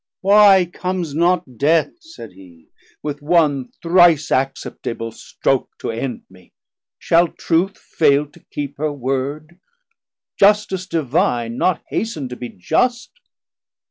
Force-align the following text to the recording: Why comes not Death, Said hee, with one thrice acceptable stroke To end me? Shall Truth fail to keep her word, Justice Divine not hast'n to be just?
Why 0.21 0.65
comes 0.65 1.13
not 1.13 1.59
Death, 1.59 2.01
Said 2.01 2.31
hee, 2.33 2.69
with 3.03 3.21
one 3.21 3.69
thrice 3.83 4.31
acceptable 4.31 5.11
stroke 5.11 5.69
To 5.77 5.91
end 5.91 6.23
me? 6.27 6.53
Shall 6.97 7.27
Truth 7.27 7.77
fail 7.77 8.25
to 8.31 8.39
keep 8.49 8.79
her 8.79 8.91
word, 8.91 9.59
Justice 10.39 10.87
Divine 10.87 11.55
not 11.59 11.83
hast'n 11.91 12.29
to 12.29 12.35
be 12.35 12.49
just? 12.49 13.11